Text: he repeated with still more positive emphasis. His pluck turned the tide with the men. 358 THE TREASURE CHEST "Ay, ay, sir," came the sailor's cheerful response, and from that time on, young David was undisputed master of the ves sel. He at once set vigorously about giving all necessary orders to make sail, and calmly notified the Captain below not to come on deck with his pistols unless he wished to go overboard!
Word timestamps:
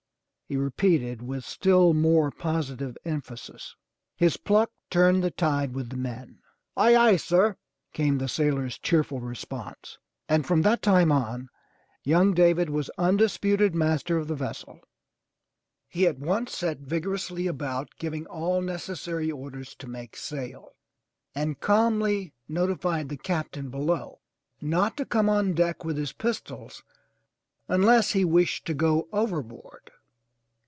he 0.47 0.57
repeated 0.57 1.21
with 1.21 1.45
still 1.45 1.93
more 1.93 2.29
positive 2.29 2.97
emphasis. 3.05 3.77
His 4.17 4.35
pluck 4.35 4.69
turned 4.89 5.23
the 5.23 5.31
tide 5.31 5.73
with 5.73 5.89
the 5.91 5.95
men. 5.95 6.39
358 6.75 6.91
THE 6.91 7.07
TREASURE 7.07 7.17
CHEST 7.17 7.31
"Ay, 7.31 7.37
ay, 7.39 7.47
sir," 7.53 7.57
came 7.93 8.17
the 8.17 8.27
sailor's 8.27 8.77
cheerful 8.77 9.19
response, 9.21 9.97
and 10.27 10.45
from 10.45 10.63
that 10.63 10.81
time 10.81 11.09
on, 11.09 11.47
young 12.03 12.33
David 12.33 12.69
was 12.69 12.89
undisputed 12.97 13.73
master 13.73 14.17
of 14.17 14.27
the 14.27 14.35
ves 14.35 14.57
sel. 14.57 14.81
He 15.87 16.05
at 16.05 16.19
once 16.19 16.53
set 16.57 16.79
vigorously 16.79 17.47
about 17.47 17.95
giving 17.97 18.25
all 18.25 18.61
necessary 18.61 19.31
orders 19.31 19.73
to 19.75 19.87
make 19.87 20.17
sail, 20.17 20.71
and 21.33 21.61
calmly 21.61 22.33
notified 22.49 23.07
the 23.07 23.15
Captain 23.15 23.69
below 23.69 24.19
not 24.59 24.97
to 24.97 25.05
come 25.05 25.29
on 25.29 25.53
deck 25.53 25.85
with 25.85 25.95
his 25.95 26.11
pistols 26.11 26.83
unless 27.69 28.11
he 28.11 28.25
wished 28.25 28.65
to 28.65 28.73
go 28.73 29.07
overboard! 29.13 29.91